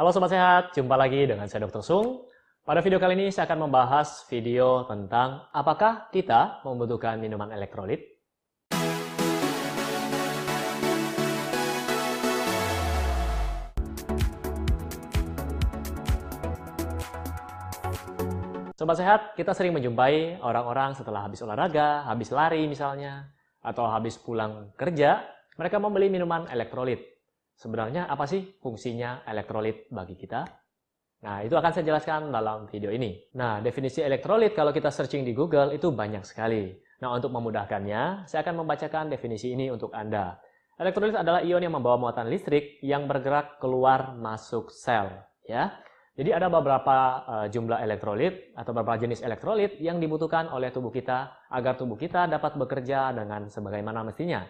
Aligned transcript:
Halo 0.00 0.16
Sobat 0.16 0.32
Sehat, 0.32 0.72
jumpa 0.72 0.96
lagi 0.96 1.28
dengan 1.28 1.44
saya 1.44 1.68
Dr. 1.68 1.84
Sung. 1.84 2.24
Pada 2.64 2.80
video 2.80 2.96
kali 2.96 3.20
ini 3.20 3.28
saya 3.28 3.44
akan 3.44 3.68
membahas 3.68 4.24
video 4.32 4.88
tentang 4.88 5.44
apakah 5.52 6.08
kita 6.08 6.64
membutuhkan 6.64 7.20
minuman 7.20 7.52
elektrolit. 7.52 8.00
Sobat 18.72 18.96
Sehat, 18.96 19.36
kita 19.36 19.52
sering 19.52 19.76
menjumpai 19.76 20.40
orang-orang 20.40 20.96
setelah 20.96 21.28
habis 21.28 21.44
olahraga, 21.44 22.08
habis 22.08 22.32
lari 22.32 22.64
misalnya, 22.64 23.28
atau 23.60 23.84
habis 23.84 24.16
pulang 24.16 24.72
kerja, 24.80 25.28
mereka 25.60 25.76
membeli 25.76 26.08
minuman 26.08 26.48
elektrolit. 26.48 27.19
Sebenarnya 27.60 28.08
apa 28.08 28.24
sih 28.24 28.56
fungsinya 28.56 29.20
elektrolit 29.28 29.84
bagi 29.92 30.16
kita? 30.16 30.48
Nah, 31.20 31.44
itu 31.44 31.52
akan 31.52 31.68
saya 31.76 31.84
jelaskan 31.84 32.32
dalam 32.32 32.64
video 32.72 32.88
ini. 32.88 33.20
Nah, 33.36 33.60
definisi 33.60 34.00
elektrolit 34.00 34.56
kalau 34.56 34.72
kita 34.72 34.88
searching 34.88 35.28
di 35.28 35.36
Google 35.36 35.76
itu 35.76 35.92
banyak 35.92 36.24
sekali. 36.24 36.72
Nah, 37.04 37.12
untuk 37.12 37.28
memudahkannya, 37.28 38.24
saya 38.24 38.40
akan 38.40 38.64
membacakan 38.64 39.12
definisi 39.12 39.52
ini 39.52 39.68
untuk 39.68 39.92
Anda. 39.92 40.40
Elektrolit 40.80 41.12
adalah 41.12 41.44
ion 41.44 41.60
yang 41.60 41.76
membawa 41.76 42.00
muatan 42.00 42.32
listrik 42.32 42.80
yang 42.80 43.04
bergerak 43.04 43.60
keluar 43.60 44.16
masuk 44.16 44.72
sel, 44.72 45.12
ya. 45.44 45.76
Jadi 46.16 46.32
ada 46.32 46.48
beberapa 46.48 46.96
uh, 47.28 47.46
jumlah 47.52 47.84
elektrolit 47.84 48.56
atau 48.56 48.72
beberapa 48.72 48.96
jenis 49.04 49.20
elektrolit 49.20 49.76
yang 49.84 50.00
dibutuhkan 50.00 50.48
oleh 50.48 50.72
tubuh 50.72 50.88
kita 50.88 51.28
agar 51.52 51.76
tubuh 51.76 52.00
kita 52.00 52.24
dapat 52.24 52.56
bekerja 52.56 53.12
dengan 53.12 53.52
sebagaimana 53.52 54.00
mestinya. 54.00 54.48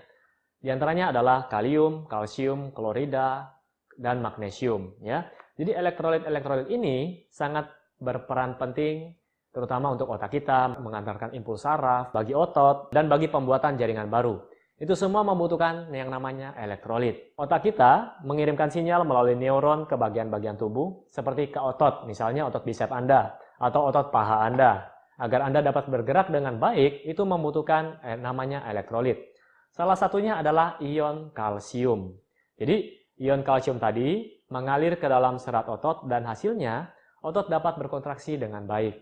Di 0.60 0.68
antaranya 0.68 1.08
adalah 1.08 1.48
kalium, 1.48 2.04
kalsium, 2.04 2.76
klorida, 2.76 3.56
dan 3.96 4.20
magnesium. 4.20 4.92
Ya. 5.00 5.24
Jadi 5.56 5.72
elektrolit-elektrolit 5.72 6.68
ini 6.68 7.24
sangat 7.32 7.68
berperan 7.96 8.60
penting 8.60 9.16
terutama 9.50 9.90
untuk 9.90 10.12
otak 10.12 10.30
kita, 10.30 10.78
mengantarkan 10.78 11.34
impuls 11.34 11.66
saraf, 11.66 12.14
bagi 12.14 12.36
otot, 12.36 12.92
dan 12.94 13.10
bagi 13.10 13.26
pembuatan 13.26 13.74
jaringan 13.74 14.06
baru. 14.06 14.38
Itu 14.80 14.96
semua 14.96 15.20
membutuhkan 15.20 15.92
yang 15.92 16.08
namanya 16.08 16.56
elektrolit. 16.56 17.36
Otak 17.36 17.68
kita 17.68 18.22
mengirimkan 18.24 18.72
sinyal 18.72 19.04
melalui 19.04 19.36
neuron 19.36 19.84
ke 19.84 19.98
bagian-bagian 19.98 20.56
tubuh, 20.56 21.04
seperti 21.12 21.52
ke 21.52 21.60
otot, 21.60 22.08
misalnya 22.08 22.48
otot 22.48 22.64
bisep 22.64 22.88
Anda, 22.88 23.36
atau 23.60 23.92
otot 23.92 24.08
paha 24.08 24.48
Anda. 24.48 24.88
Agar 25.20 25.44
Anda 25.44 25.60
dapat 25.60 25.92
bergerak 25.92 26.32
dengan 26.32 26.56
baik, 26.56 27.04
itu 27.04 27.22
membutuhkan 27.28 28.00
eh, 28.00 28.16
namanya 28.16 28.64
elektrolit. 28.64 29.29
Salah 29.70 29.94
satunya 29.94 30.38
adalah 30.38 30.76
ion 30.82 31.30
kalsium. 31.30 32.14
Jadi, 32.58 32.90
ion 33.22 33.46
kalsium 33.46 33.78
tadi 33.78 34.26
mengalir 34.50 34.98
ke 34.98 35.06
dalam 35.06 35.38
serat 35.38 35.70
otot 35.70 36.04
dan 36.10 36.26
hasilnya 36.26 36.90
otot 37.22 37.46
dapat 37.46 37.78
berkontraksi 37.78 38.34
dengan 38.36 38.66
baik. 38.66 38.98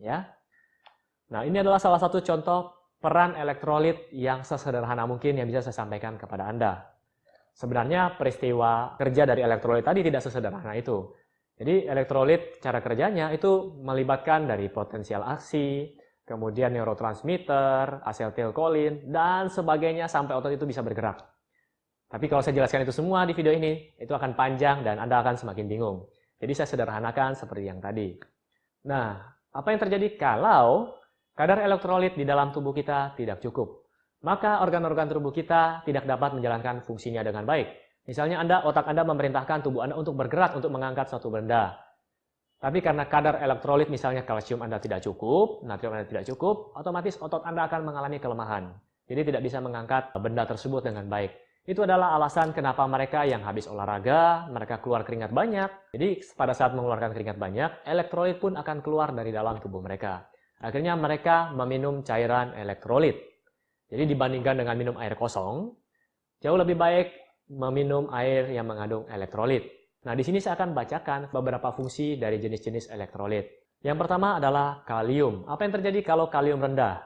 Ya. 0.00 0.24
Nah, 1.30 1.44
ini 1.44 1.60
adalah 1.60 1.76
salah 1.76 2.00
satu 2.00 2.24
contoh 2.24 2.76
peran 2.96 3.36
elektrolit 3.36 4.08
yang 4.14 4.40
sesederhana 4.40 5.04
mungkin 5.04 5.36
yang 5.36 5.46
bisa 5.46 5.60
saya 5.60 5.84
sampaikan 5.84 6.16
kepada 6.16 6.48
Anda. 6.48 6.96
Sebenarnya 7.56 8.16
peristiwa 8.20 8.96
kerja 9.00 9.24
dari 9.24 9.40
elektrolit 9.40 9.84
tadi 9.84 10.04
tidak 10.04 10.24
sesederhana 10.24 10.76
itu. 10.76 11.12
Jadi 11.56 11.88
elektrolit 11.88 12.60
cara 12.60 12.84
kerjanya 12.84 13.32
itu 13.32 13.80
melibatkan 13.80 14.44
dari 14.44 14.68
potensial 14.68 15.24
aksi, 15.24 15.88
kemudian 16.26 16.74
neurotransmitter, 16.74 18.02
asetilkolin, 18.02 19.06
dan 19.08 19.46
sebagainya 19.46 20.10
sampai 20.10 20.34
otot 20.34 20.50
itu 20.50 20.66
bisa 20.66 20.82
bergerak. 20.82 21.22
Tapi 22.10 22.26
kalau 22.26 22.42
saya 22.42 22.58
jelaskan 22.58 22.82
itu 22.82 22.94
semua 22.94 23.22
di 23.26 23.34
video 23.34 23.54
ini, 23.54 23.94
itu 23.98 24.10
akan 24.10 24.34
panjang 24.34 24.82
dan 24.82 24.98
Anda 24.98 25.22
akan 25.22 25.38
semakin 25.38 25.66
bingung. 25.70 26.06
Jadi 26.42 26.52
saya 26.52 26.68
sederhanakan 26.68 27.38
seperti 27.38 27.64
yang 27.70 27.78
tadi. 27.78 28.18
Nah, 28.90 29.22
apa 29.54 29.68
yang 29.72 29.80
terjadi 29.80 30.18
kalau 30.18 30.98
kadar 31.32 31.62
elektrolit 31.62 32.18
di 32.18 32.26
dalam 32.26 32.50
tubuh 32.50 32.74
kita 32.74 33.14
tidak 33.14 33.40
cukup? 33.40 33.86
Maka 34.26 34.62
organ-organ 34.66 35.06
tubuh 35.06 35.30
kita 35.30 35.86
tidak 35.86 36.04
dapat 36.04 36.34
menjalankan 36.34 36.82
fungsinya 36.82 37.22
dengan 37.22 37.46
baik. 37.46 37.86
Misalnya 38.06 38.42
Anda, 38.42 38.62
otak 38.62 38.86
Anda 38.86 39.02
memerintahkan 39.02 39.66
tubuh 39.66 39.82
Anda 39.82 39.98
untuk 39.98 40.14
bergerak 40.14 40.54
untuk 40.58 40.70
mengangkat 40.70 41.10
suatu 41.10 41.30
benda. 41.30 41.85
Tapi 42.56 42.80
karena 42.80 43.04
kadar 43.04 43.44
elektrolit 43.44 43.92
misalnya 43.92 44.24
kalsium 44.24 44.64
Anda 44.64 44.80
tidak 44.80 45.04
cukup, 45.04 45.60
natrium 45.68 45.92
Anda 45.92 46.08
tidak 46.08 46.24
cukup, 46.24 46.72
otomatis 46.72 47.20
otot 47.20 47.44
Anda 47.44 47.68
akan 47.68 47.84
mengalami 47.84 48.16
kelemahan. 48.16 48.72
Jadi 49.06 49.28
tidak 49.28 49.42
bisa 49.44 49.60
mengangkat 49.60 50.10
benda 50.16 50.48
tersebut 50.48 50.82
dengan 50.82 51.04
baik. 51.06 51.36
Itu 51.66 51.82
adalah 51.82 52.14
alasan 52.14 52.54
kenapa 52.54 52.86
mereka 52.86 53.26
yang 53.26 53.42
habis 53.42 53.66
olahraga, 53.66 54.46
mereka 54.48 54.78
keluar 54.78 55.02
keringat 55.02 55.34
banyak. 55.34 55.68
Jadi 55.92 56.22
pada 56.38 56.54
saat 56.54 56.72
mengeluarkan 56.72 57.10
keringat 57.10 57.36
banyak, 57.36 57.70
elektrolit 57.84 58.38
pun 58.38 58.54
akan 58.54 58.80
keluar 58.80 59.10
dari 59.10 59.34
dalam 59.34 59.58
tubuh 59.58 59.82
mereka. 59.82 60.30
Akhirnya 60.62 60.96
mereka 60.96 61.52
meminum 61.52 62.00
cairan 62.06 62.56
elektrolit. 62.56 63.18
Jadi 63.90 64.16
dibandingkan 64.16 64.62
dengan 64.62 64.74
minum 64.78 64.96
air 64.96 65.18
kosong, 65.18 65.74
jauh 66.40 66.58
lebih 66.58 66.78
baik 66.78 67.12
meminum 67.52 68.10
air 68.14 68.50
yang 68.50 68.66
mengandung 68.66 69.04
elektrolit. 69.10 69.75
Nah, 70.06 70.14
di 70.14 70.22
sini 70.22 70.38
saya 70.38 70.54
akan 70.54 70.70
bacakan 70.70 71.20
beberapa 71.34 71.74
fungsi 71.74 72.14
dari 72.14 72.38
jenis-jenis 72.38 72.94
elektrolit. 72.94 73.74
Yang 73.82 74.06
pertama 74.06 74.38
adalah 74.38 74.86
kalium. 74.86 75.42
Apa 75.50 75.66
yang 75.66 75.74
terjadi 75.82 75.98
kalau 76.06 76.30
kalium 76.30 76.62
rendah? 76.62 77.02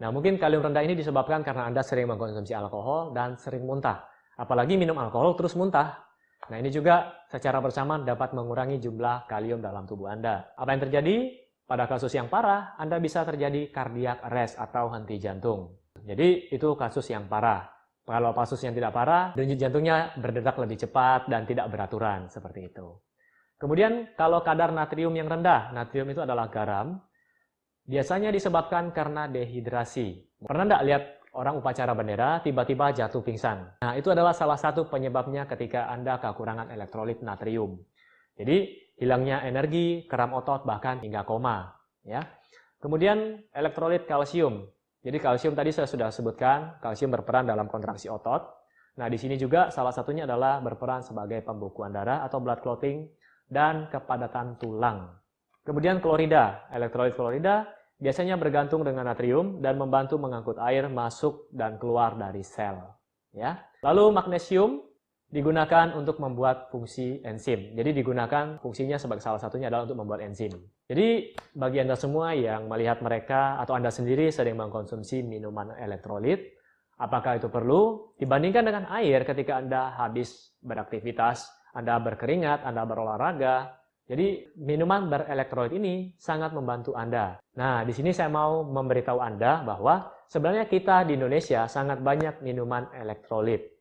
Nah, 0.00 0.08
mungkin 0.08 0.40
kalium 0.40 0.64
rendah 0.64 0.80
ini 0.80 0.96
disebabkan 0.96 1.44
karena 1.44 1.68
Anda 1.68 1.84
sering 1.84 2.08
mengkonsumsi 2.08 2.56
alkohol 2.56 3.12
dan 3.12 3.36
sering 3.36 3.68
muntah. 3.68 4.08
Apalagi 4.40 4.80
minum 4.80 4.96
alkohol 4.96 5.36
terus 5.36 5.52
muntah. 5.60 6.00
Nah, 6.48 6.56
ini 6.56 6.72
juga 6.72 7.20
secara 7.28 7.60
bersamaan 7.60 8.08
dapat 8.08 8.32
mengurangi 8.32 8.80
jumlah 8.80 9.28
kalium 9.28 9.60
dalam 9.60 9.84
tubuh 9.84 10.08
Anda. 10.08 10.48
Apa 10.56 10.72
yang 10.72 10.88
terjadi? 10.88 11.16
Pada 11.68 11.84
kasus 11.84 12.16
yang 12.16 12.32
parah, 12.32 12.80
Anda 12.80 12.96
bisa 12.96 13.28
terjadi 13.28 13.68
cardiac 13.68 14.24
arrest 14.24 14.56
atau 14.56 14.88
henti 14.88 15.20
jantung. 15.20 15.76
Jadi, 16.00 16.48
itu 16.48 16.72
kasus 16.80 17.12
yang 17.12 17.28
parah. 17.28 17.77
Kalau 18.08 18.32
kasus 18.32 18.64
yang 18.64 18.72
tidak 18.72 18.96
parah, 18.96 19.36
denyut 19.36 19.60
jantungnya 19.60 20.16
berdetak 20.16 20.56
lebih 20.56 20.80
cepat 20.80 21.28
dan 21.28 21.44
tidak 21.44 21.68
beraturan, 21.68 22.24
seperti 22.32 22.72
itu. 22.72 22.96
Kemudian 23.60 24.16
kalau 24.16 24.40
kadar 24.40 24.72
natrium 24.72 25.12
yang 25.12 25.28
rendah, 25.28 25.76
natrium 25.76 26.08
itu 26.08 26.24
adalah 26.24 26.48
garam, 26.48 26.96
biasanya 27.84 28.32
disebabkan 28.32 28.96
karena 28.96 29.28
dehidrasi. 29.28 30.40
Pernah 30.40 30.64
tidak 30.64 30.82
lihat 30.88 31.02
orang 31.36 31.60
upacara 31.60 31.92
bendera 31.92 32.40
tiba-tiba 32.40 32.96
jatuh 32.96 33.20
pingsan? 33.20 33.76
Nah, 33.84 33.92
itu 33.92 34.08
adalah 34.08 34.32
salah 34.32 34.56
satu 34.56 34.88
penyebabnya 34.88 35.44
ketika 35.44 35.92
Anda 35.92 36.16
kekurangan 36.16 36.72
elektrolit 36.72 37.20
natrium. 37.20 37.76
Jadi, 38.40 38.88
hilangnya 38.96 39.44
energi, 39.44 40.08
kram 40.08 40.32
otot, 40.32 40.64
bahkan 40.64 41.04
hingga 41.04 41.28
koma. 41.28 41.76
Ya. 42.08 42.24
Kemudian 42.80 43.42
elektrolit 43.52 44.08
kalsium. 44.08 44.70
Jadi 44.98 45.18
kalsium 45.22 45.54
tadi 45.54 45.70
saya 45.70 45.86
sudah 45.86 46.10
sebutkan, 46.10 46.82
kalsium 46.82 47.14
berperan 47.14 47.46
dalam 47.46 47.70
kontraksi 47.70 48.10
otot. 48.10 48.42
Nah, 48.98 49.06
di 49.06 49.14
sini 49.14 49.38
juga 49.38 49.70
salah 49.70 49.94
satunya 49.94 50.26
adalah 50.26 50.58
berperan 50.58 51.06
sebagai 51.06 51.38
pembukuan 51.46 51.94
darah 51.94 52.26
atau 52.26 52.42
blood 52.42 52.58
clotting 52.66 53.06
dan 53.46 53.86
kepadatan 53.94 54.58
tulang. 54.58 55.14
Kemudian 55.62 56.02
klorida, 56.02 56.66
elektrolit 56.74 57.14
klorida 57.14 57.68
biasanya 58.00 58.34
bergantung 58.34 58.82
dengan 58.82 59.06
natrium 59.06 59.62
dan 59.62 59.78
membantu 59.78 60.18
mengangkut 60.18 60.58
air 60.58 60.90
masuk 60.90 61.46
dan 61.54 61.78
keluar 61.78 62.18
dari 62.18 62.42
sel. 62.42 62.78
Ya. 63.30 63.62
Lalu 63.84 64.10
magnesium 64.10 64.82
digunakan 65.28 65.92
untuk 65.92 66.16
membuat 66.24 66.72
fungsi 66.72 67.20
enzim. 67.20 67.76
Jadi 67.76 68.00
digunakan 68.00 68.56
fungsinya 68.64 68.96
sebagai 68.96 69.20
salah 69.20 69.36
satunya 69.36 69.68
adalah 69.68 69.84
untuk 69.84 70.00
membuat 70.00 70.24
enzim. 70.24 70.52
Jadi 70.88 71.36
bagi 71.52 71.84
Anda 71.84 72.00
semua 72.00 72.32
yang 72.32 72.64
melihat 72.64 73.04
mereka 73.04 73.60
atau 73.60 73.76
Anda 73.76 73.92
sendiri 73.92 74.32
sering 74.32 74.56
mengkonsumsi 74.56 75.20
minuman 75.20 75.76
elektrolit, 75.76 76.56
apakah 76.96 77.36
itu 77.36 77.52
perlu? 77.52 78.16
Dibandingkan 78.16 78.64
dengan 78.64 78.84
air 78.88 79.28
ketika 79.28 79.60
Anda 79.60 79.92
habis 80.00 80.56
beraktivitas, 80.64 81.44
Anda 81.76 82.00
berkeringat, 82.00 82.64
Anda 82.64 82.88
berolahraga. 82.88 83.76
Jadi 84.08 84.56
minuman 84.56 85.12
berelektrolit 85.12 85.76
ini 85.76 86.16
sangat 86.16 86.56
membantu 86.56 86.96
Anda. 86.96 87.36
Nah, 87.60 87.84
di 87.84 87.92
sini 87.92 88.16
saya 88.16 88.32
mau 88.32 88.64
memberitahu 88.64 89.20
Anda 89.20 89.60
bahwa 89.60 90.08
sebenarnya 90.24 90.64
kita 90.64 91.04
di 91.04 91.20
Indonesia 91.20 91.68
sangat 91.68 92.00
banyak 92.00 92.40
minuman 92.40 92.88
elektrolit 92.96 93.77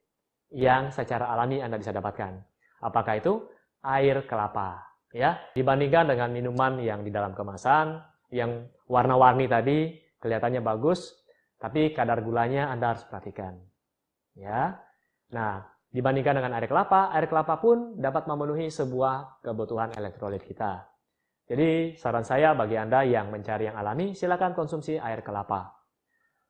yang 0.51 0.93
secara 0.93 1.27
alami 1.31 1.59
Anda 1.59 1.79
bisa 1.79 1.91
dapatkan. 1.91 2.39
Apakah 2.83 3.19
itu? 3.19 3.47
Air 3.83 4.25
kelapa. 4.27 4.83
Ya, 5.15 5.39
dibandingkan 5.55 6.11
dengan 6.11 6.29
minuman 6.35 6.83
yang 6.83 7.01
di 7.01 7.09
dalam 7.09 7.31
kemasan, 7.31 8.03
yang 8.29 8.67
warna-warni 8.91 9.47
tadi 9.47 9.95
kelihatannya 10.19 10.59
bagus, 10.59 11.15
tapi 11.57 11.95
kadar 11.95 12.21
gulanya 12.21 12.67
Anda 12.69 12.93
harus 12.93 13.07
perhatikan. 13.07 13.55
Ya. 14.35 14.77
Nah, 15.33 15.63
dibandingkan 15.89 16.37
dengan 16.37 16.53
air 16.59 16.67
kelapa, 16.67 17.09
air 17.15 17.25
kelapa 17.31 17.57
pun 17.57 17.97
dapat 17.97 18.27
memenuhi 18.27 18.67
sebuah 18.67 19.41
kebutuhan 19.41 19.95
elektrolit 19.95 20.43
kita. 20.43 20.85
Jadi, 21.47 21.95
saran 21.95 22.27
saya 22.27 22.51
bagi 22.51 22.75
Anda 22.75 23.07
yang 23.07 23.31
mencari 23.31 23.71
yang 23.71 23.79
alami, 23.79 24.11
silakan 24.11 24.51
konsumsi 24.51 24.99
air 24.99 25.23
kelapa. 25.23 25.71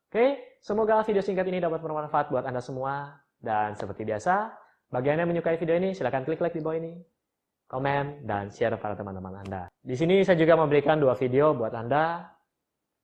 Oke, 0.09 0.57
semoga 0.57 1.05
video 1.05 1.21
singkat 1.21 1.45
ini 1.45 1.61
dapat 1.61 1.77
bermanfaat 1.85 2.33
buat 2.33 2.49
Anda 2.49 2.65
semua. 2.65 3.21
Dan 3.37 3.77
seperti 3.77 4.03
biasa, 4.03 4.49
bagi 4.89 5.13
Anda 5.13 5.23
yang 5.23 5.31
menyukai 5.35 5.61
video 5.61 5.77
ini, 5.77 5.93
silahkan 5.93 6.25
klik 6.25 6.41
like 6.41 6.57
di 6.57 6.63
bawah 6.63 6.77
ini. 6.79 6.93
komen, 7.67 8.23
dan 8.23 8.47
share 8.47 8.79
pada 8.79 8.95
teman-teman 8.95 9.43
Anda. 9.43 9.67
Di 9.83 9.91
sini 9.99 10.23
saya 10.23 10.39
juga 10.39 10.55
memberikan 10.55 10.95
dua 11.03 11.19
video 11.19 11.51
buat 11.51 11.75
Anda. 11.75 12.31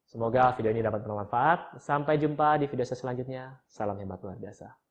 Semoga 0.07 0.55
video 0.55 0.71
ini 0.71 0.79
dapat 0.79 1.03
bermanfaat. 1.03 1.83
Sampai 1.83 2.15
jumpa 2.15 2.55
di 2.63 2.71
video 2.71 2.87
saya 2.87 2.95
selanjutnya. 2.95 3.59
Salam 3.67 3.99
hebat 3.99 4.23
luar 4.23 4.39
biasa. 4.39 4.82